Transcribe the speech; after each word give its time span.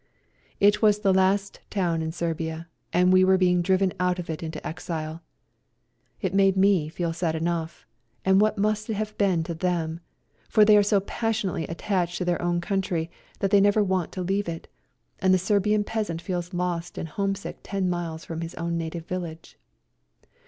It 0.59 0.81
was 0.81 0.97
the 1.01 1.13
last 1.13 1.59
town 1.69 2.01
in 2.01 2.11
Serbia, 2.11 2.67
and 2.91 3.13
we 3.13 3.23
were 3.23 3.37
being 3.37 3.61
driven 3.61 3.93
out 3.99 4.17
of 4.17 4.31
it 4.31 4.41
into 4.41 4.57
exile. 4.65 5.21
It 6.21 6.33
made 6.33 6.57
me 6.57 6.89
feel 6.89 7.13
sad 7.13 7.35
enough, 7.35 7.85
and 8.25 8.41
what 8.41 8.57
must 8.57 8.89
it 8.89 8.95
have 8.95 9.15
been 9.19 9.43
to 9.43 9.53
them, 9.53 9.99
for 10.49 10.65
they 10.65 10.75
are 10.75 10.81
so 10.81 11.01
passionately 11.01 11.67
attached 11.67 12.17
to 12.17 12.25
their 12.25 12.41
own 12.41 12.61
country 12.61 13.11
that 13.41 13.51
they 13.51 13.61
never 13.61 13.83
114 13.83 14.23
GOOD 14.23 14.27
BYE 14.27 14.41
TO 14.41 14.43
SERBIA 14.43 14.47
want 14.47 14.47
to 14.47 14.49
leave 14.49 14.49
it, 14.49 15.23
and 15.27 15.33
the 15.35 15.37
Serbian 15.37 15.83
peasant 15.83 16.19
feels 16.19 16.51
lost 16.51 16.97
and 16.97 17.07
homesick 17.07 17.59
ten 17.61 17.87
miles 17.87 18.25
from 18.25 18.41
his 18.41 18.55
own 18.55 18.79
native 18.79 19.05
village. 19.05 19.55